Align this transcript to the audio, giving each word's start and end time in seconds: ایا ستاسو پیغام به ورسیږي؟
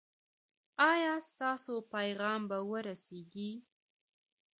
ایا 0.91 1.13
ستاسو 1.29 1.73
پیغام 1.93 2.41
به 2.49 2.57
ورسیږي؟ 2.69 3.51